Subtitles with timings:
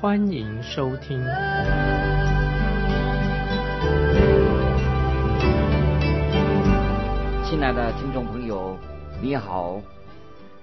[0.00, 1.22] 欢迎收听。
[7.44, 8.78] 亲爱的听众朋友，
[9.20, 9.82] 你好，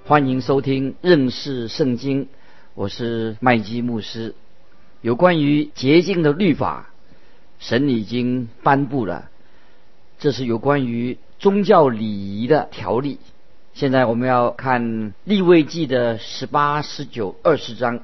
[0.08, 2.28] 欢迎收听认识圣经，
[2.73, 4.34] 我是麦基牧师。
[5.02, 6.90] 有关于洁净的律法，
[7.59, 9.30] 神已经颁布了，
[10.17, 11.20] 这是有关于。
[11.38, 13.20] 宗教礼仪的条例。
[13.76, 18.00] 现在我们要看立位记的十八、十九、二十章，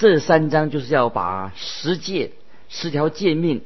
[0.00, 2.32] 这三章就是要把十诫、
[2.70, 3.60] 十条诫命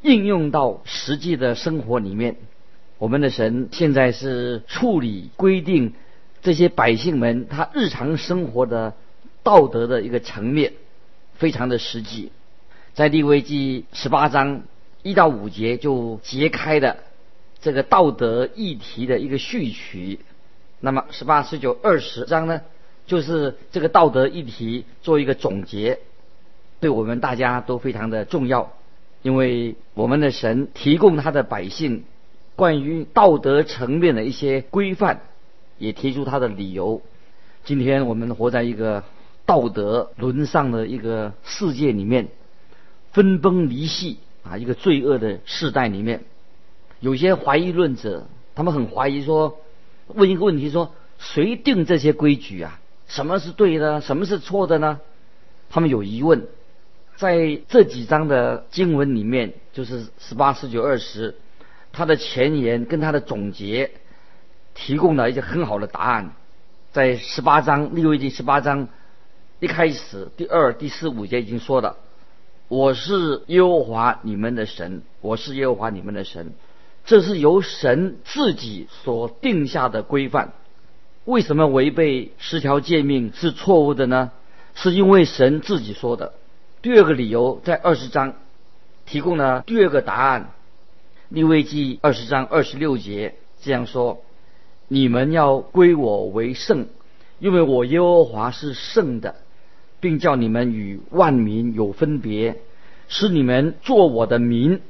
[0.00, 2.36] 应用到实际的生活里面。
[2.96, 5.92] 我们的神现在是处理规定
[6.40, 8.94] 这些百姓们他日常生活的
[9.42, 10.72] 道德的一个层面，
[11.34, 12.32] 非常的实际。
[12.94, 14.62] 在立位记十八章
[15.02, 16.96] 一到五节就揭开的。
[17.60, 20.20] 这个道德议题的一个序曲，
[20.80, 22.62] 那么十八、十九、二十章呢，
[23.06, 26.00] 就是这个道德议题做一个总结，
[26.80, 28.72] 对我们大家都非常的重要，
[29.22, 32.04] 因为我们的神提供他的百姓
[32.56, 35.20] 关于道德层面的一些规范，
[35.78, 37.00] 也提出他的理由。
[37.64, 39.04] 今天我们活在一个
[39.44, 42.28] 道德沦丧的一个世界里面，
[43.12, 46.24] 分崩离析啊，一个罪恶的世代里面。
[46.98, 49.58] 有些怀疑论者，他们很怀疑说，
[50.08, 52.80] 问一个问题说，谁定这些规矩啊？
[53.06, 55.00] 什么是对的，什么是错的呢？
[55.70, 56.46] 他们有疑问。
[57.16, 61.34] 在这几章的经文里面，就是十八、十九、二十，
[61.92, 63.90] 他的前言跟他的总结，
[64.74, 66.32] 提供了一些很好的答案。
[66.92, 68.88] 在十八章利未记十八章
[69.60, 71.96] 一开始，第二、第四、五节已经说了
[72.68, 76.52] ：“我是耶和华你们的神，我是耶和华你们的神。”
[77.06, 80.52] 这是由神自己所定下的规范。
[81.26, 84.30] 为什么违背十条诫命是错误的呢？
[84.74, 86.34] 是因为神自己说的。
[86.82, 88.34] 第二个理由在二十章
[89.06, 90.52] 提供了第二个答案。
[91.28, 94.22] 利未记二十章二十六节这样说
[94.86, 96.86] ：“你们要归我为圣，
[97.40, 99.34] 因为我耶和华是圣的，
[99.98, 102.60] 并叫你们与万民有分别，
[103.08, 104.80] 使你们做我的民。”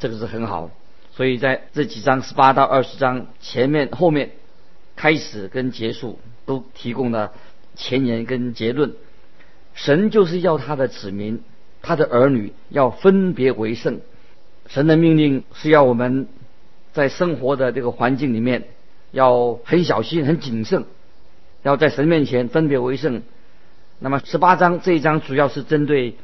[0.00, 0.70] 这个是很好。
[1.12, 4.30] 所以在这几章十八到二十章前面、后面、
[4.98, 7.32] 开始跟结束都提供了
[7.76, 8.94] 前言跟结论。
[9.74, 11.40] 神就是要他的子民、
[11.82, 14.00] 他的儿女要分别为圣。
[14.66, 16.26] 神的命令是要我们
[16.92, 18.64] 在生活的这个环境里面
[19.12, 20.84] 要很小心、很谨慎，
[21.62, 23.22] 要在神面前分别为圣。
[24.00, 26.16] 那么十八章这一章主要是针对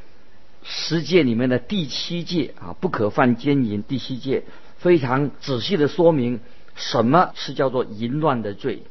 [0.64, 3.84] 十诫里面的第七诫啊，不可犯奸淫。
[3.84, 4.42] 第七诫。
[4.78, 6.40] 非常仔细的说明
[6.74, 8.82] 什么是叫做淫乱的罪。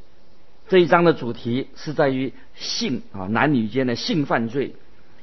[0.69, 4.75] 这一章的主题是在于性啊，男女间的性犯罪，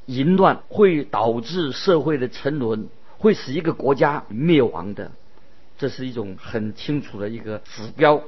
[0.05, 5.11] 淫乱会导致社会的沉沦，会使一个国家灭亡的，
[5.77, 8.21] 这是一种很清楚的一个指标。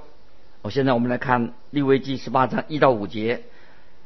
[0.64, 3.44] 我现在我们来看利未记十八章一到五节，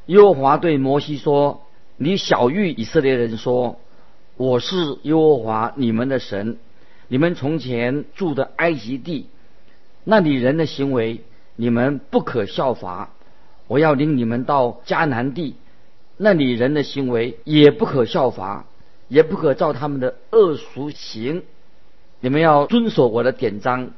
[0.07, 1.61] 耶和华对摩西说
[1.97, 3.79] ：“你小谕以色列人说，
[4.35, 6.57] 我是耶和华你们的神。”
[7.09, 9.27] 你们从前住的埃及地，
[10.09, 11.19] 那里人的行为，
[11.57, 13.09] 你们不可效法；
[13.67, 15.55] 我要领你们到迦南地，
[16.15, 18.65] 那里人的行为也不可效法，
[19.09, 21.43] 也不可照他们的恶俗行。
[22.21, 23.91] 你们要遵守我的典章，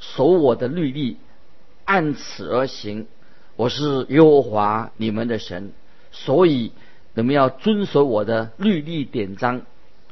[0.00, 1.18] 守我的律例，
[1.84, 3.06] 按此而行。
[3.54, 5.70] 我是耶和华你们的神，
[6.10, 6.72] 所以
[7.14, 9.62] 你们要遵守我的律例典章。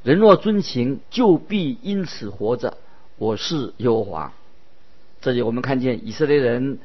[0.04, 2.78] 人若遵行，就必因此活着。
[3.18, 4.32] 我是耶和华。
[5.22, 6.78] 这里我们看见以色列人，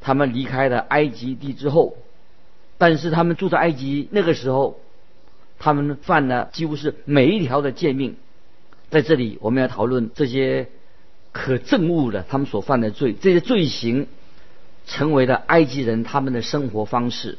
[0.00, 1.98] 他们离开了埃及地之后，
[2.78, 4.80] 但是他们住在埃及那个时候，
[5.58, 8.16] 他们犯了几乎是每一条的诫命。
[8.88, 10.68] 在这里，我们要讨论这些
[11.32, 14.06] 可憎恶的他们所犯的罪，这些罪行
[14.86, 17.36] 成为了埃及人他们的生活方式。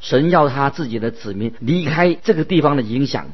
[0.00, 3.28] 神要他自己的子民离开这个地方的影响，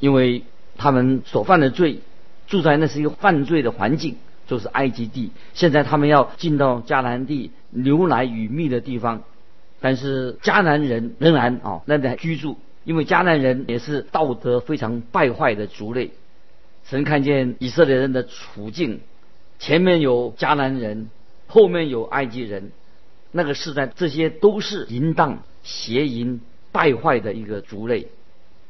[0.00, 0.42] 因为。
[0.74, 2.00] 他们所犯的罪，
[2.46, 4.16] 住在那是一个犯罪的环境，
[4.52, 5.30] 就是埃及地。
[5.54, 9.22] 现在他们要进到迦南地牛奶与蜜的地方，
[9.80, 16.10] 但是迦南人仍然啊那在居住，因为迦南人也是道德非常败坏的族类。
[16.84, 19.00] 神看见以色列人的处境，
[19.58, 21.08] 前面有迦南人，
[21.46, 22.72] 后面有埃及人，
[23.30, 28.08] 那个时代这些都是淫荡、邪淫、败坏的一个族类。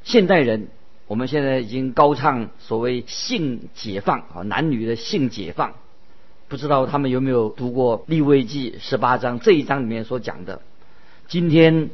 [0.05, 0.69] 现代人，
[1.13, 5.75] 我们现在已经高唱所谓性解放啊，男女的性解放。
[6.49, 10.63] 不知道他们有没有读过立位记十八章这一章里面所讲的？
[11.29, 11.91] 今天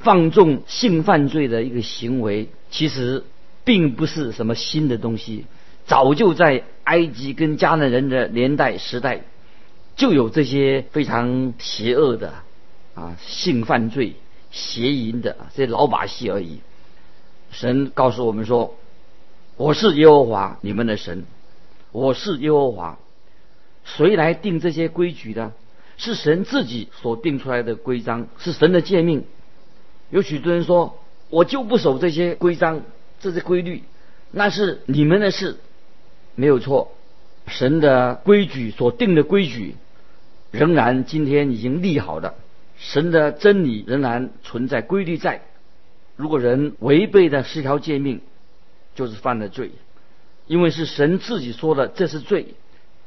[0.00, 3.22] 放纵性犯罪的一个行为，其实
[3.62, 5.44] 并不是什么新的东西，
[5.86, 9.22] 早就在埃及跟迦南人的年代时代
[9.94, 12.34] 就有这些非常邪恶的
[12.96, 14.16] 啊性犯罪、
[14.50, 16.58] 邪淫的这些老把戏而已。
[17.50, 18.76] 神告诉我们说
[19.56, 21.24] ：“我是耶和华你们的神，
[21.92, 22.98] 我是耶和华。”
[23.84, 25.52] 谁来定这些规矩的？
[25.96, 29.24] 是神自己所定出来的规章，是神的诫命。
[30.10, 30.98] 有许多人说
[31.30, 32.82] ：“我就不守这些规章、
[33.18, 33.82] 这些规律。”
[34.30, 35.56] 那是你们的事，
[36.34, 36.92] 没有错。
[37.46, 39.74] 神的规矩所定的规矩，
[40.50, 42.34] 仍然今天已经立好的。
[42.76, 45.42] 神的真理仍然存在，规律在。
[46.18, 48.20] 如果人违背的十条诫命，
[48.96, 49.70] 就是犯了罪，
[50.48, 52.56] 因为是神自己说的，这是罪。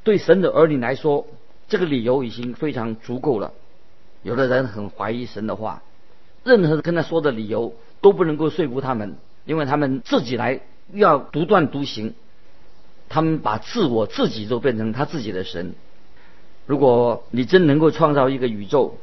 [0.05, 1.27] 对神的儿女来说，
[1.67, 3.51] 这个理由已经非常足够了。
[4.23, 5.83] 有的人很怀疑神的话，
[6.45, 10.61] 任何跟他说的理由都不能够说服他们，因为他们自己来
[10.93, 12.13] 要独断独行，
[13.09, 15.75] 他们把自我自己都变成他自己的神。
[16.65, 18.97] 如果你真能够创造一个宇宙，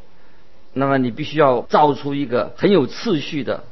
[0.72, 3.64] 那么你必须要造出一个很有次序的。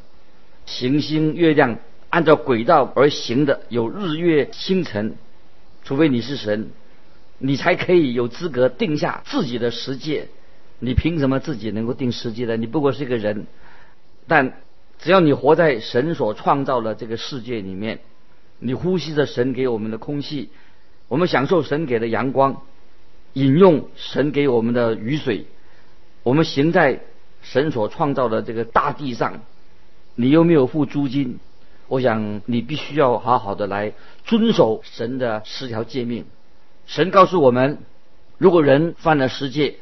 [0.66, 1.78] 行星、月亮
[2.10, 5.14] 按照轨道而行的，有日月星辰。
[5.84, 6.70] 除非你是神，
[7.38, 10.28] 你才可以有资格定下自己的世界。
[10.80, 12.56] 你凭什么自己能够定世界呢？
[12.56, 13.46] 你不过是一个人。
[14.26, 14.60] 但
[14.98, 18.00] 只要你活在神所创造的这个世界里面，
[18.58, 20.50] 你呼吸着神给我们的空气，
[21.06, 22.62] 我们享受神给的阳光，
[23.34, 25.46] 饮用神给我们的雨水，
[26.24, 27.00] 我们行在
[27.42, 29.42] 神所创造的这个大地上。
[30.18, 31.38] 你又没有付租金，
[31.88, 33.92] 我想你必须要好好的来
[34.24, 36.24] 遵守神的十条诫命。
[36.86, 37.78] 神告诉我们，
[38.38, 39.76] 如果人犯了十戒，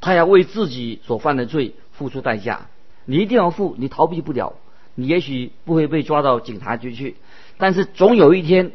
[0.00, 2.66] 他要为自己所犯的罪付出代价。
[3.04, 4.54] 你一定要付，你逃避不了。
[4.96, 7.14] 你也许不会被抓到警察局去，
[7.56, 8.72] 但是总有一天，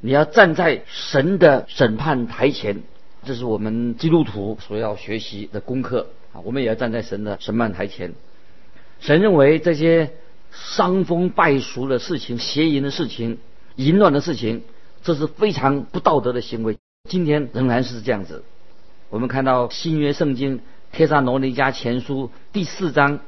[0.00, 2.82] 你要站在神的审判台前。
[3.24, 6.44] 这是我们基督徒所要学习的功课啊！
[6.44, 8.12] 我们也要站在神的审判台前。
[9.00, 10.10] 神认为这些。
[10.50, 13.38] 伤风败俗的事情、邪淫的事情、
[13.76, 14.62] 淫乱的事情，
[15.02, 16.78] 这是非常不道德的行为。
[17.08, 18.44] 今天仍然是这样子。
[19.10, 20.58] 我们看到新约圣经
[20.92, 23.18] 《帖撒罗尼迦前书》第四章，《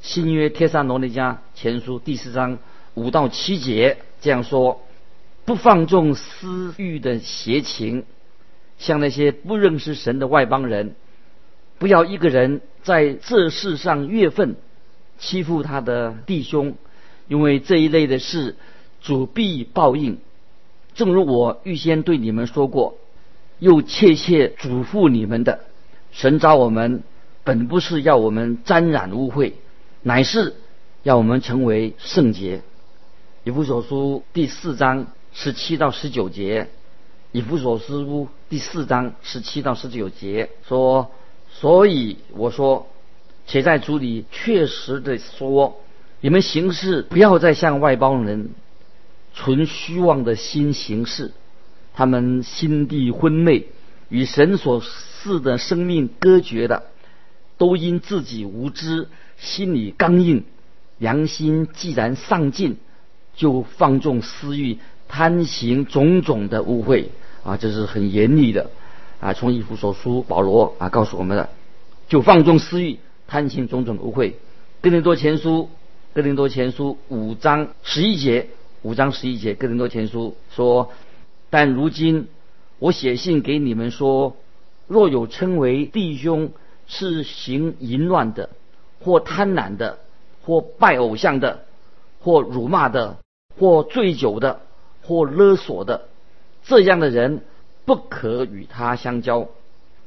[0.00, 2.58] 新约帖撒罗尼迦前书》第四章
[2.94, 4.82] 五到七节这样说：
[5.44, 8.04] 不放纵私欲的邪情，
[8.78, 10.94] 像那些不认识神的外邦人，
[11.78, 14.56] 不要一个人在这世上越分。
[15.18, 16.74] 欺负他的弟兄，
[17.28, 18.56] 因为这一类的事，
[19.00, 20.18] 主必报应。
[20.94, 22.96] 正如我预先对你们说过，
[23.58, 25.60] 又切切嘱咐你们的，
[26.12, 27.02] 神召我们，
[27.44, 29.52] 本不是要我们沾染污秽，
[30.02, 30.54] 乃是
[31.02, 32.62] 要我们成为圣洁。
[33.44, 36.68] 以弗所书第四章十七到十九节，
[37.32, 41.10] 以弗所书第四章十七到十九节说，
[41.50, 42.88] 所以我说。
[43.46, 45.80] 且在主里确实的说，
[46.20, 48.50] 你们行事不要再像外邦人，
[49.34, 51.32] 存虚妄的心行事。
[51.92, 53.66] 他们心地昏昧，
[54.08, 56.84] 与神所赐的生命隔绝的，
[57.56, 60.44] 都因自己无知，心里刚硬，
[60.98, 62.78] 良心既然丧尽，
[63.36, 67.06] 就放纵私欲，贪行种种的污秽
[67.44, 67.56] 啊！
[67.56, 68.70] 这是很严厉的
[69.20, 69.32] 啊！
[69.32, 71.50] 从以弗所书保罗啊告诉我们的，
[72.08, 72.98] 就放纵私欲。
[73.26, 74.30] 贪心种种污秽，
[74.80, 75.62] 《哥林多前书》
[76.14, 78.48] 哥林多前书五章十一节，
[78.82, 80.92] 五章十一节，《哥林多前书》说
[81.50, 82.28] ：“但如今
[82.78, 84.36] 我写信给你们说，
[84.86, 86.52] 若有称为弟兄
[86.86, 88.50] 是行淫乱的，
[89.00, 89.98] 或贪婪的，
[90.44, 91.64] 或拜偶像的，
[92.20, 93.16] 或辱骂的，
[93.58, 94.60] 或醉酒的，
[95.02, 96.08] 或勒索的，
[96.62, 97.42] 这样的人
[97.86, 99.48] 不可与他相交，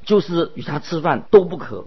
[0.06, 1.86] 就是与他吃饭都不可。”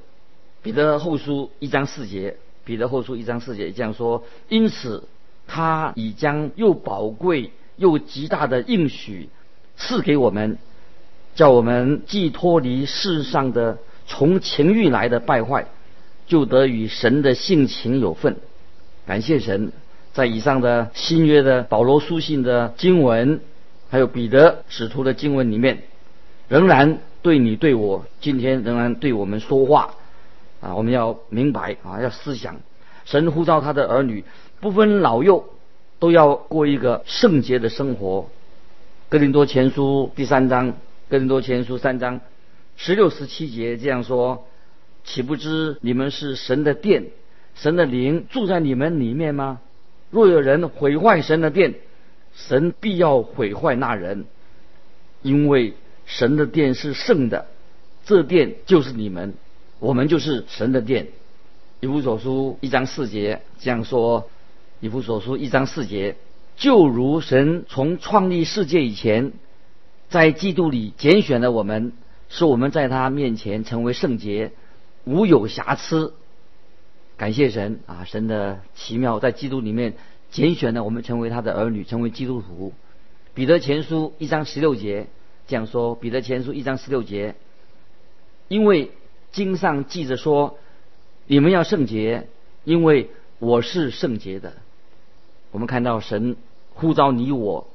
[0.62, 5.04] 彼得后书一章四节，彼得后书一章四节这样说：因此，
[5.46, 9.30] 他已将又宝贵又极大的应许
[9.76, 10.58] 赐给我们，
[11.34, 15.66] 叫我们既脱离世上的从情欲来的败坏，
[16.26, 18.36] 就得与神的性情有份。
[19.06, 19.72] 感谢神，
[20.12, 23.40] 在以上的新约的保罗书信的经文，
[23.88, 25.84] 还有彼得使徒的经文里面，
[26.48, 29.94] 仍然对你对我，今天仍然对我们说话
[30.60, 30.74] 啊！
[30.74, 32.60] 我们要明白啊，要思想，
[33.04, 34.24] 神呼召他的儿女，
[34.60, 35.44] 不分老幼，
[35.98, 38.28] 都要过一个圣洁的生活。
[39.08, 40.74] 哥林多前书第三章，
[41.08, 42.20] 哥林多前书三章
[42.76, 44.46] 十六十七节这样说：
[45.02, 47.06] 岂不知你们是神的殿，
[47.54, 49.60] 神的灵住在你们里面吗？
[50.10, 51.74] 若有人毁坏神的殿，
[52.34, 54.26] 神必要毁坏那人，
[55.22, 55.74] 因为
[56.06, 57.46] 神的殿是圣的，
[58.04, 59.34] 这殿就是你们，
[59.80, 61.08] 我们就是神的殿。
[61.80, 64.30] 以弗所书一章四节这样说：
[64.80, 66.16] 以弗所书一章四节，
[66.56, 69.32] 就如神从创立世界以前，
[70.10, 71.92] 在基督里拣选了我们，
[72.28, 74.52] 使我们在他面前成为圣洁，
[75.04, 76.12] 无有瑕疵。
[77.16, 78.04] 感谢神啊！
[78.04, 79.94] 神的奇妙在基督里面
[80.30, 82.74] 拣选了我们，成为他的儿女，成为基督徒。
[83.32, 85.06] 彼得前书一章十六节
[85.46, 87.34] 这样说：彼得前书一章十六节，
[88.48, 88.90] 因为
[89.32, 90.58] 经上记着说，
[91.26, 92.28] 你们要圣洁，
[92.64, 94.54] 因为我是圣洁的。
[95.52, 96.36] 我们看到神
[96.74, 97.66] 呼召你我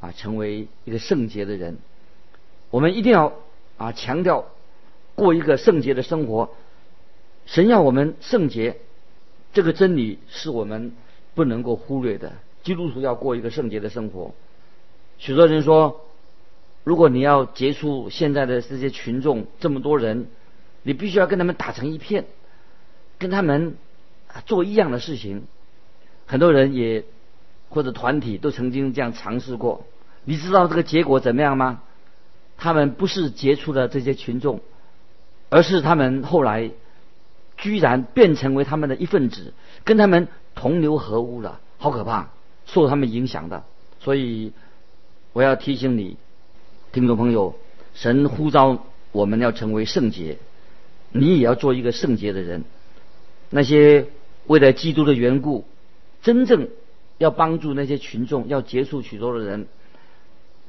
[0.00, 1.78] 啊，成为一个圣洁的人。
[2.70, 3.32] 我们一定要
[3.76, 4.46] 啊强调
[5.14, 6.50] 过一个圣洁的生活。
[7.46, 8.76] 神要我们圣洁，
[9.52, 10.92] 这个真理是我们
[11.34, 12.32] 不能够忽略的。
[12.62, 14.34] 基督徒要过一个圣洁的生活。
[15.18, 16.04] 许多人说，
[16.84, 20.28] 如果你要结束现在的这些群众这么多人，
[20.82, 22.26] 你必须要跟他们打成一片，
[23.18, 23.76] 跟他们
[24.46, 25.44] 做一样的事情。
[26.26, 27.04] 很多人也
[27.68, 29.84] 或者团体都曾经这样尝试过。
[30.24, 31.82] 你知道这个结果怎么样吗？
[32.56, 34.60] 他们不是结出了这些群众，
[35.48, 36.70] 而是他们后来。
[37.62, 39.52] 居然变成为他们的一份子，
[39.84, 42.30] 跟他们同流合污了，好可怕！
[42.64, 43.64] 受他们影响的，
[43.98, 44.54] 所以
[45.34, 46.16] 我要提醒你，
[46.90, 47.54] 听众朋友，
[47.92, 48.82] 神呼召
[49.12, 50.38] 我们要成为圣洁，
[51.12, 52.64] 你也要做一个圣洁的人。
[53.50, 54.06] 那些
[54.46, 55.64] 为了基督的缘故，
[56.22, 56.68] 真正
[57.18, 59.66] 要帮助那些群众，要结束许多的人，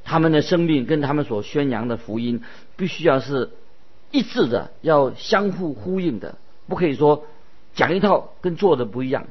[0.04, 2.42] 他们的生命跟他们所宣扬的福音，
[2.76, 3.52] 必须要是
[4.12, 6.38] 一致的，要相互呼应的。
[6.68, 7.26] 不可以说
[7.74, 9.28] 讲一套跟做的不一样。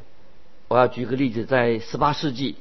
[0.69, 2.55] 我要举个例子，在十八世纪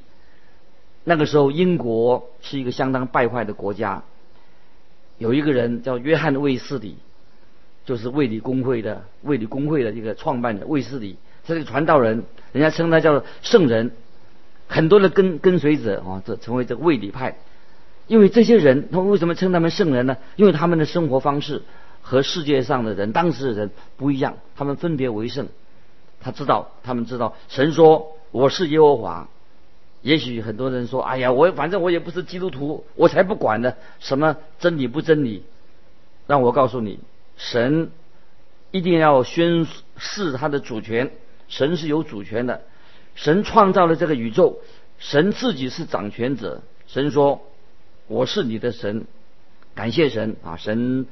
[1.03, 4.03] 那个时候，英国是一个相当败坏的国家。
[5.17, 6.97] 有一个人叫约翰卫斯理，
[7.89, 13.89] 就是卫理公会的卫理公会的一个创办人卫斯理，他是个传道人，人家称他叫圣人，
[14.67, 17.37] 很多的跟跟随者啊，这成为这个卫理派。
[18.05, 20.17] 因为这些人，他为什么称他们圣人呢？
[20.35, 21.63] 因为他们的生活方式。
[22.01, 25.47] 和世界上的人、当时的人不一样，他们分别为圣。
[26.21, 29.27] 他知道，他们知道，神说我是耶和华。
[30.01, 35.43] 也许很多人说：“哎呀，我反正我也不是基督徒，我才不管呢，什么真理不真理？”
[36.25, 36.99] 让我告诉你，
[37.39, 37.89] 神
[38.69, 39.65] 一定要宣
[39.97, 41.11] 示他的主权。
[41.47, 42.61] 神是有主权的，
[43.15, 44.59] 神创造了这个宇宙，
[44.99, 46.61] 神自己是掌权者。
[46.85, 47.41] 神说
[48.07, 49.05] ：“我是你的神。”
[49.73, 51.07] 感谢神啊，神。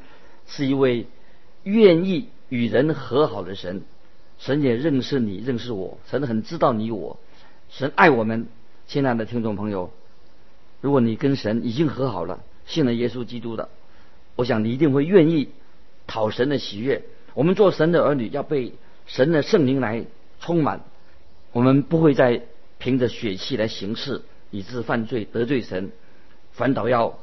[0.50, 1.08] 是一位
[1.64, 3.82] 愿意与人和好的神，
[4.38, 7.20] 神也认识你，认识我，神很知道你我，
[7.70, 8.48] 神爱我们。
[8.88, 9.92] 亲爱的听众朋友，
[10.80, 13.68] 如果你跟神已经和好了，信了耶稣基督的，
[14.38, 15.50] 我想你一定会愿意
[16.08, 17.04] 讨神的喜悦。
[17.36, 18.74] 我们做神的儿女，要被
[19.06, 20.06] 神的圣灵来
[20.40, 20.82] 充满，
[21.52, 22.42] 我们不会再
[22.80, 25.92] 凭着血气来行事，以致犯罪得罪神，
[26.54, 27.20] 反倒要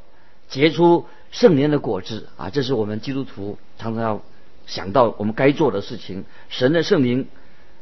[0.48, 1.06] 结出。
[1.32, 4.22] 圣灵的果子啊，这是我们基督徒常常要
[4.68, 6.24] 想到我们该做的事情。
[6.48, 7.26] 神的圣灵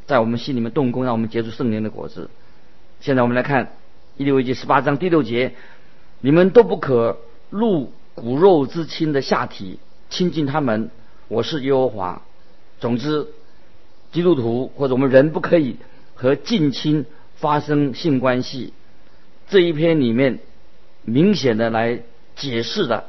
[0.06, 2.30] 在我们心里面动工，让我们结出圣灵的果子。
[3.02, 3.66] 现在我们来看
[4.16, 5.52] 《一利未记》十八章第六节：
[6.23, 7.18] 你们都不可
[7.50, 9.78] 入骨肉之亲的下体，
[10.12, 10.90] 亲近他们。
[11.28, 12.21] 我是耶和华。
[12.81, 13.28] 总之，
[14.12, 15.76] 基督徒或者我们人不可以
[16.14, 18.75] 和近亲发生性关系。
[19.49, 20.40] 这一篇里面
[21.02, 22.02] 明显的来
[22.37, 23.09] 解释的。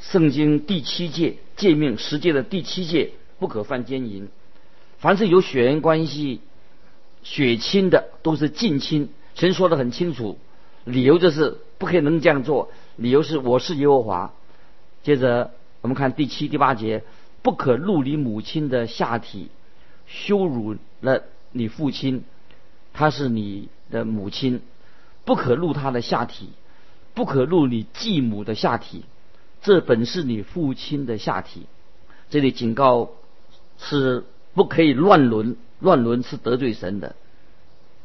[0.00, 4.28] 圣经第七诫诫命十诫的第七诫不可犯奸淫，
[4.98, 6.40] 凡是有血缘关系、
[7.24, 9.08] 血亲的都是近亲。
[9.34, 10.38] 神说的很清楚，
[10.84, 12.70] 理由就是不可以能这样做。
[12.94, 14.32] 理由是我是耶和华。
[15.02, 15.50] 接着
[15.86, 17.04] 我们看第七、第八节，
[17.42, 19.50] 不可入你母亲的下体，
[20.08, 22.24] 羞辱了你父亲，
[22.92, 24.62] 他是你的母亲，
[25.24, 26.48] 不可入他的下体，
[27.14, 29.04] 不可入你继母的下体。
[29.62, 31.66] 这本是你父亲的下体，
[32.30, 33.12] 这里警告
[33.78, 34.24] 是
[34.54, 37.14] 不可以乱伦，乱伦是得罪神的。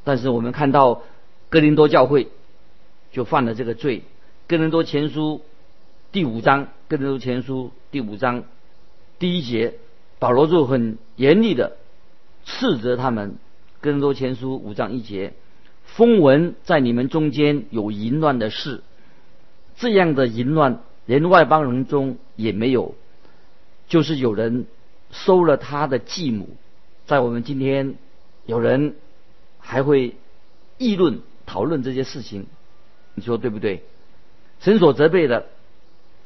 [0.04, 1.02] 但是我们看到
[1.50, 2.28] 哥林多教会
[3.12, 4.04] 就犯了这个罪。
[4.48, 5.42] 哥林多前书
[6.12, 8.44] 第五章，哥林多前书第五章
[9.18, 9.76] 第一节，
[10.20, 11.78] 保罗就很严厉的
[12.44, 13.38] 斥责他们。
[13.80, 15.32] 哥林多前书五章一节，
[15.86, 18.84] 风闻在你们中间有淫乱的事，
[19.78, 22.94] 这样的淫乱连外邦人中也没有，
[23.88, 24.66] 就是有人
[25.12, 26.58] 收了他的继母。
[27.06, 27.96] 在我们今天，
[28.46, 28.96] 有人
[29.60, 30.18] 还会
[30.78, 32.48] 议论讨论这些事情，
[33.14, 33.82] 你说对不对？
[34.60, 35.48] 神所责备的，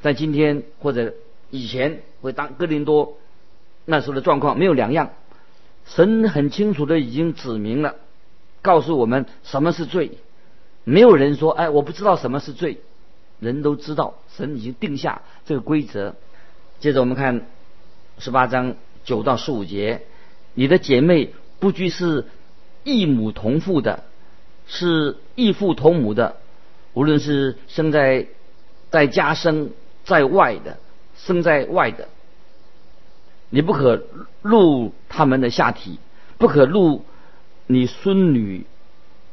[0.06, 1.14] 在今天或者
[1.50, 3.18] 以前会当哥林多
[3.84, 5.10] 那时候的状况没有两样。
[5.84, 7.96] 神很清楚的已经指明了，
[8.62, 10.12] 告诉我们什么是罪。
[10.84, 12.78] 没有人说：“哎，我不知道什么是罪。”
[13.40, 16.14] 人都知道，神已经定下这个规则。
[16.78, 17.44] 接着我们看
[18.20, 20.02] 十八章九到十五节。
[20.54, 22.26] 你的姐妹不拘是
[22.84, 24.04] 异母同父的，
[24.68, 26.36] 是异父同母的，
[26.94, 28.28] 无论是生在
[28.90, 29.70] 在家生
[30.06, 30.78] 在外的，
[31.18, 32.08] 生在外的，
[33.50, 34.02] 你不可
[34.40, 35.98] 入他们的下体，
[36.38, 37.04] 不可入
[37.66, 38.64] 你孙女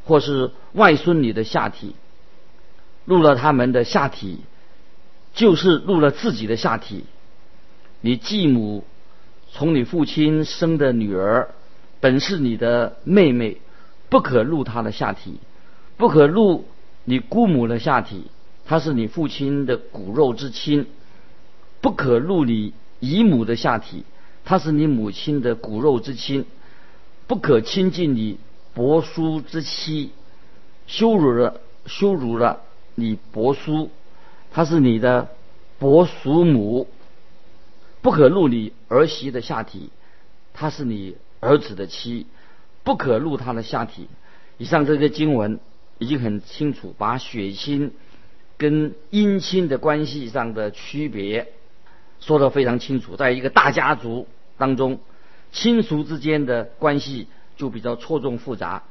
[0.03, 1.95] 或是外孙女的下体，
[3.05, 4.41] 入了他们的下体，
[5.33, 7.05] 就是入了自己的下体。
[8.01, 8.83] 你继母。
[9.55, 11.49] 从你父亲生的女儿，
[11.99, 13.61] 本是你的妹妹，
[14.09, 15.33] 不可入她的下体；
[15.95, 16.65] 不可入
[17.03, 18.31] 你姑母的下体，
[18.65, 20.85] 她是你父亲的骨肉之亲；
[21.81, 24.03] 不可入你姨母的下体，
[24.45, 26.43] 她是你母亲的骨肉之亲；
[27.27, 28.37] 不可亲近你
[28.73, 30.11] 伯叔之妻，
[30.87, 32.61] 羞辱了羞辱了
[32.95, 33.89] 你伯叔，
[34.51, 35.29] 她是你的
[35.79, 36.87] 伯叔母。
[38.01, 39.89] 不可入你儿媳的下体，
[40.53, 42.27] 她是你儿子的妻，
[42.83, 44.07] 不可入她的下体。
[44.57, 45.61] 以上这些经文
[45.99, 47.93] 已经很清楚，把血亲
[48.63, 51.51] 跟姻亲的关系上的区别
[52.21, 53.17] 说得非常清楚。
[53.17, 54.25] 在一个大家族
[54.57, 55.01] 当中，
[55.51, 58.83] 亲属之间的关系就比较错综复杂，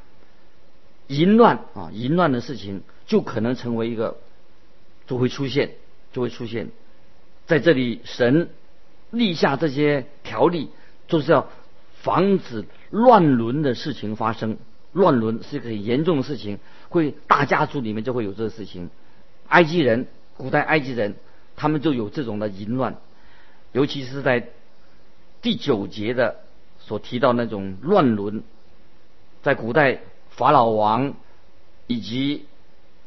[1.06, 4.18] 淫乱啊，淫乱的事情就可能成为一个，
[5.06, 5.70] 就会出现，
[6.12, 6.68] 就会出现
[7.46, 8.50] 在这里神。
[9.10, 10.70] 立下这些条例，
[11.06, 11.50] 就是要
[12.00, 14.56] 防止乱伦的事情发生。
[14.92, 16.58] 乱伦是一个很严重的事情，
[16.88, 18.88] 会大家族里面就会有这个事情。
[19.52, 20.06] 埃及人，
[20.38, 21.14] 古代埃及人，
[21.56, 22.96] 他们就有这种的淫乱，
[23.72, 24.48] 尤其是在
[25.42, 26.36] 第九节的
[26.80, 28.42] 所提到那种乱伦，
[29.42, 31.14] 在古代法老王
[31.86, 32.46] 以及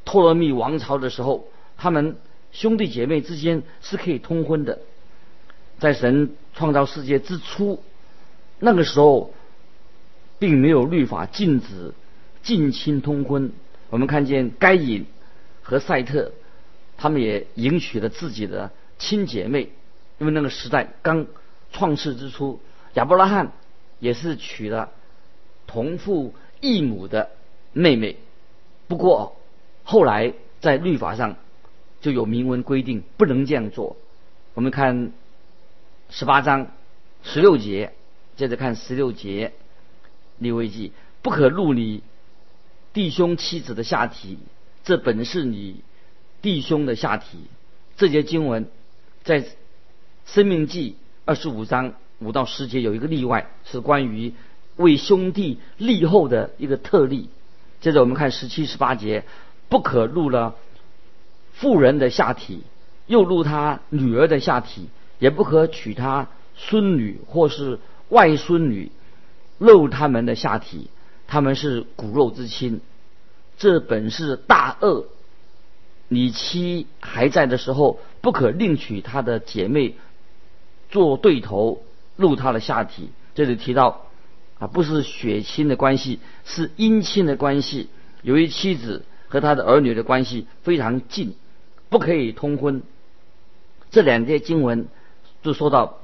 [0.06, 2.16] 托勒密王朝的时候，他们
[2.52, 4.78] 兄弟姐妹之间是可以通婚的。
[5.80, 7.82] 在神创造世界之初，
[8.60, 9.34] 那个时候，
[10.38, 11.94] 并没有律法禁止
[12.44, 13.52] 近亲通婚。
[13.90, 15.06] 我们看见该隐
[15.66, 16.32] 和赛特，
[16.96, 19.72] 他们也迎娶了自己的亲姐妹，
[20.20, 21.26] 因为那个时代刚
[21.74, 22.62] 创世之初，
[22.94, 23.52] 亚伯拉罕
[24.00, 24.92] 也是娶了
[25.68, 27.32] 同父异母的
[27.74, 28.16] 妹妹。
[28.88, 29.36] 不过
[29.84, 31.36] 后来在律法上
[32.00, 33.98] 就有明文规定，不能这样做。
[34.54, 35.12] 我们看。
[36.08, 36.68] 十八章
[37.24, 37.92] 十六节，
[38.38, 39.54] 接着看十六节，
[40.38, 40.92] 利未记
[41.24, 42.04] 不可入你
[42.94, 44.38] 弟兄妻子的下体，
[44.86, 45.82] 这本是你
[46.42, 47.40] 弟兄的下体。
[47.98, 48.68] 这节经文
[49.24, 49.46] 在
[50.26, 50.96] 生命记
[51.26, 54.34] 二十五章五到十节有一个例外，是关于
[54.78, 57.30] 为兄弟立后的一个特例。
[57.82, 59.26] 接着我们看十七十八节，
[59.68, 60.56] 不可入了
[61.54, 62.62] 妇人的下体，
[63.08, 64.88] 又入他女儿的下体。
[65.18, 68.92] 也不可娶他孙女或是外孙女，
[69.58, 70.90] 露他们的下体，
[71.26, 72.82] 他们是骨肉之亲，
[73.58, 75.06] 这本是大恶。
[76.08, 79.96] 你妻还在的时候，不可另娶他的姐妹
[80.90, 81.84] 做对头，
[82.16, 83.10] 露他的下体。
[83.34, 84.08] 这里提到
[84.60, 87.90] 啊，不是血亲的关系，是姻亲的关系。
[88.22, 91.36] 由于妻子和他的儿女的关系非常近，
[91.90, 92.84] 不可以通婚。
[93.92, 94.88] 这两节经文。
[95.44, 96.00] 就说到，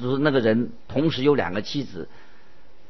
[0.00, 2.08] 就是那个人同时有两个妻子，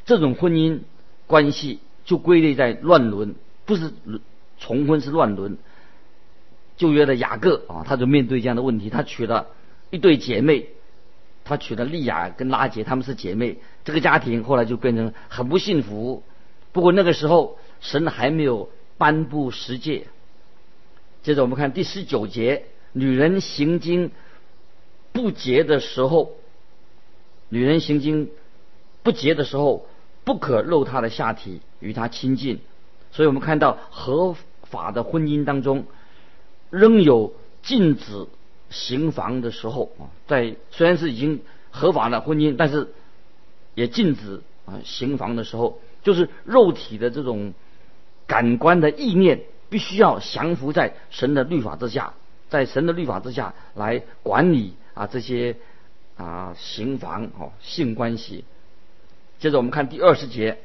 [0.07, 0.79] 这种婚姻
[1.27, 3.35] 关系就归类在乱伦，
[3.73, 4.21] 不是
[4.59, 5.59] 重婚是乱伦。
[6.77, 9.49] 旧约的雅各啊，他就面对这样的问题，他娶了
[9.91, 10.69] 一对姐妹，
[11.45, 16.23] 他娶了利亚跟拉杰，他们是姐妹，这个家庭后来就变成很不幸福。
[16.73, 20.09] 不过那个时候神还没有颁布十诫。
[21.23, 24.11] 接着我们看第十九节，女人行经。
[25.15, 26.37] 不洁的时候，
[27.51, 28.31] 女人行经
[29.03, 29.87] 不洁的时候，
[30.25, 32.61] 不可露她的下体与她亲近，
[33.13, 35.85] 所以我们看到合法的婚姻当中，
[36.71, 38.27] 仍有禁止
[38.71, 42.89] 行房的时候啊，在虽然是已经合法的婚姻，但是
[43.75, 47.53] 也禁止啊行房的时候，就是肉体的这种
[48.27, 52.15] 感官的意念，必须要降服在神的律法之下，
[52.49, 55.57] 在神的律法之下来管理啊这些
[56.17, 58.47] 啊行房哦性关系。
[59.39, 60.59] 接着我们看第二十节。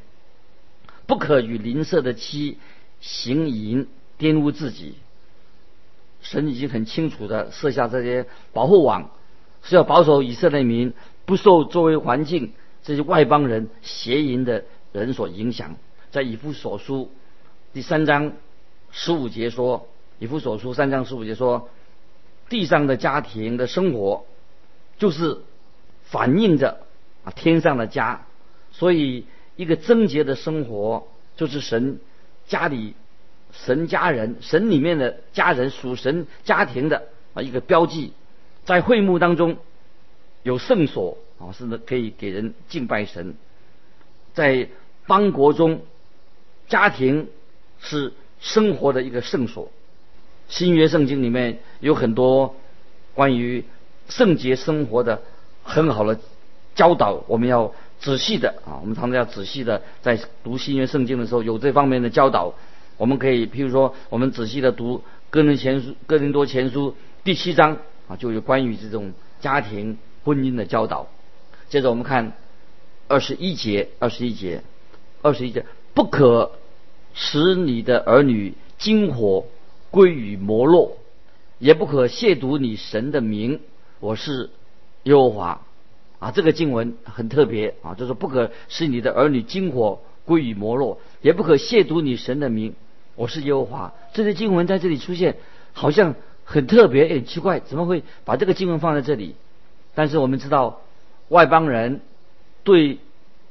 [1.08, 2.58] 不可与邻舍的妻
[3.00, 3.88] 行淫，
[4.20, 4.96] 玷污自己。
[6.22, 9.10] 神已经很清楚的设下这些保护网，
[9.64, 10.94] 是要保守以色列民
[11.26, 12.52] 不受周围环境
[12.84, 15.78] 这些外邦人邪淫的人所影响。
[16.12, 17.10] 在以弗所书
[17.72, 18.34] 第三章
[18.92, 19.88] 十五节说，
[20.20, 21.70] 以弗所书三章十五节说，
[22.50, 24.26] 地上的家庭的生活
[24.98, 25.38] 就是
[26.04, 26.82] 反映着
[27.24, 28.26] 啊天上的家，
[28.72, 29.26] 所以。
[29.58, 32.00] 一个贞洁的生活，就是神
[32.48, 32.94] 家里
[33.52, 38.14] 神家人神里面的家人属神家庭的啊一个标记。
[38.66, 39.58] 在会幕当中
[40.44, 43.36] 有圣所啊，是可以给人敬拜神。
[44.34, 44.70] 在
[45.08, 45.82] 邦国中，
[46.68, 47.28] 家庭
[47.80, 49.72] 是生活的一个圣所。
[50.48, 52.56] 新约圣经里面有很多
[53.16, 53.66] 关于
[54.08, 55.24] 圣洁生活的
[55.64, 56.20] 很好的
[56.76, 57.74] 教导，我们要。
[58.00, 62.54] 仔细的啊，我们常常要仔细的在读新约圣经的时候有这方面的教导。
[62.98, 71.08] 我们可以，譬如说，我们仔细的读哥林前书、哥林多前书第七章啊，就有关于这种家庭婚姻的教导。
[71.70, 72.34] 接着我们看
[73.08, 74.64] 二十一节，二十一节，
[75.22, 76.54] 二十一节，不可
[77.14, 79.46] 使你的儿女金火
[79.92, 80.98] 归于摩洛，
[81.60, 83.60] 也不可亵渎你神的名。
[84.00, 84.50] 我是
[85.04, 85.67] 耶和华。
[86.20, 92.74] 啊，这个经文很特别啊，就是不可使你的儿女金火归于摩洛，也不可亵渎你神的名。
[93.16, 93.94] 我是耶和华。
[94.14, 95.38] 这些经文在这里出现，
[95.74, 99.36] 好像很特别，很奇怪，怎么会把这个经文放在这里？
[99.96, 100.82] 但是我们知道，
[101.30, 102.02] 外邦人
[102.64, 103.00] 对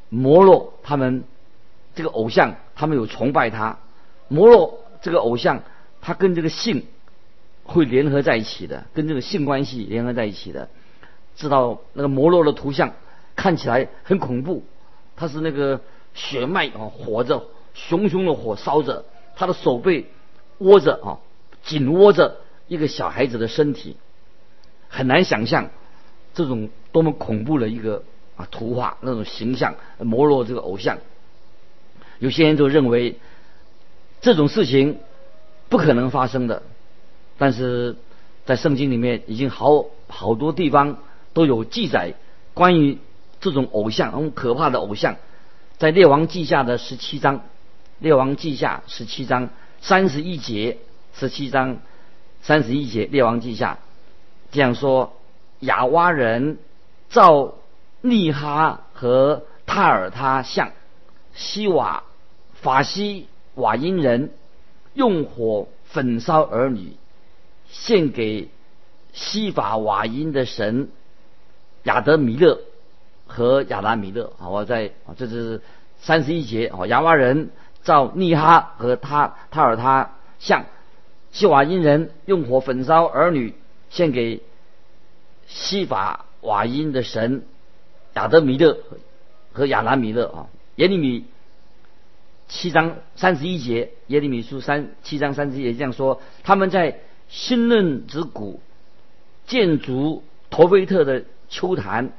[0.08, 1.24] 摩洛他们
[1.94, 3.78] 这个偶像，他们有崇拜他。
[4.28, 5.62] 摩洛这个偶像，
[6.00, 6.84] 他跟这个性
[7.64, 10.68] 会联合在一起的，跟这个性关系联合在一起的。
[11.36, 12.94] 知道那个摩洛的图像
[13.36, 14.64] 看起来很恐怖，
[15.16, 15.82] 他是那个
[16.14, 17.44] 血脉啊，火着
[17.74, 19.04] 熊熊的火烧着，
[19.36, 20.06] 他的手背
[20.58, 21.20] 握着啊，
[21.62, 23.98] 紧握着一个小孩子的身体，
[24.88, 25.68] 很难想象
[26.32, 28.02] 这种多么恐怖的一个
[28.36, 30.96] 啊图画那种形象，摩洛这个偶像，
[32.18, 33.18] 有些人就认为
[34.22, 35.00] 这种事情
[35.68, 36.62] 不可能发生的，
[37.36, 37.94] 但是
[38.46, 40.96] 在圣经里面已经好好多地方。
[41.36, 42.14] 都有记载
[42.54, 42.96] 关于
[43.42, 45.16] 这种偶像，很可怕的偶像，
[45.76, 47.40] 在《列王记下》的十七章，
[47.98, 49.50] 《列王记下》十七章
[49.82, 50.78] 三十一节，
[51.12, 51.76] 十七章
[52.40, 53.74] 三十一节，《列王记下》
[54.50, 55.14] 这样说：
[55.60, 56.56] 亚哇人
[57.10, 57.52] 造
[58.00, 60.72] 利哈和塔尔他像，
[61.34, 62.04] 西瓦
[62.54, 64.32] 法西瓦因人
[64.94, 66.94] 用火焚烧儿女，
[67.68, 68.48] 献给
[69.12, 70.88] 西法瓦因的神。
[71.86, 72.58] 亚德米勒
[73.28, 75.62] 和亚达米勒啊，我在啊，这是
[76.00, 76.84] 三十一节啊。
[76.88, 77.50] 亚瓦人
[77.82, 80.64] 造尼哈和他塔尔他像，
[81.30, 83.54] 西瓦因人用火焚烧儿女，
[83.88, 84.42] 献给
[85.46, 87.44] 西法瓦因的神
[88.14, 88.78] 亚德米勒
[89.52, 90.46] 和亚达米勒啊。
[90.74, 91.24] 耶利米
[92.48, 98.60] 七章三十一节，耶利米书三七章三十一节这样说：他们在新嫩之谷
[99.46, 101.22] 建筑陀菲特的。
[101.48, 102.12] 秋坛，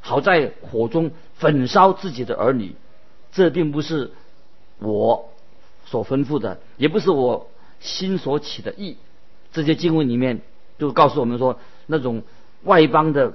[0.00, 2.74] 好在火中焚烧自己的儿女，
[3.32, 4.10] 这并不是
[4.78, 5.28] 我
[5.86, 8.96] 所吩咐的，也不是我心所起的意。
[9.52, 10.40] 这些经文里面
[10.78, 12.22] 就告诉我们说，那种
[12.64, 13.34] 外邦的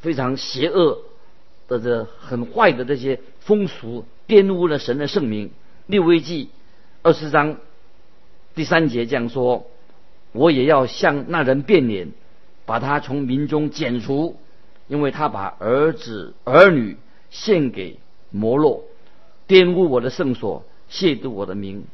[0.00, 0.98] 非常邪恶
[1.68, 5.50] 的这很坏的这些风俗，玷污了神的圣名。
[5.86, 6.50] 六危记
[7.02, 7.58] 二十章
[8.54, 9.66] 第三节这样说：
[10.32, 12.12] 我也要向那人变脸，
[12.64, 14.36] 把他从民中剪除。
[14.88, 16.96] 因为他把儿子儿女
[17.30, 17.98] 献给
[18.30, 18.84] 摩洛，
[19.48, 21.84] 玷污我的圣所，亵渎我的名。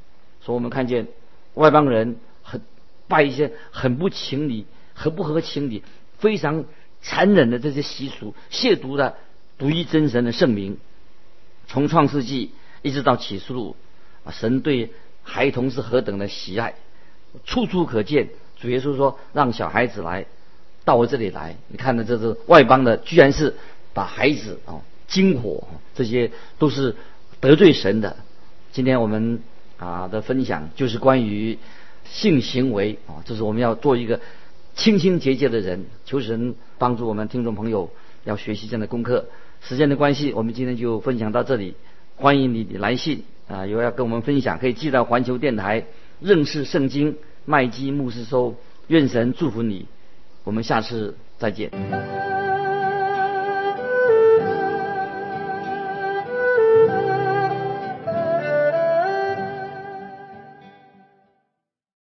[0.41, 1.09] 所以我们看见
[1.55, 2.61] 外邦人很
[3.09, 5.83] 拜一些很不情理、很不合情理、
[6.19, 6.65] 非常
[7.01, 9.17] 残忍的这些习俗，亵渎了
[9.57, 10.79] 独一真神的圣名。
[11.67, 12.51] 从创世纪
[12.83, 13.77] 一直到启示录，
[14.25, 16.75] 啊，神对孩童是何等的喜爱，
[17.45, 18.31] 处处可见。
[18.61, 20.27] 主耶稣说：“让小孩子来。”
[20.85, 23.55] 到我这里来，你看的这是外邦的，居然是
[23.95, 26.97] 把孩子啊、金火，这些都是
[27.41, 28.17] 得罪神的。
[28.73, 29.41] 今天我们
[29.79, 31.59] 啊的分享，就是关于
[32.05, 34.21] 性行为啊，这是我们要做一个
[34.75, 35.85] 清清洁洁的人。
[36.05, 37.91] 求神帮助我们听众朋友
[38.25, 39.27] 要学习这样的功课。
[39.61, 41.75] 时间的关系，我们今天就分享到这里。
[42.17, 45.85] 欢迎你来信啊，有要跟我们分享，可以寄到环球电台
[46.21, 48.57] 认识圣经麦基牧师收。
[48.89, 49.87] 愿神祝福你，
[50.45, 51.71] 我们下次再见。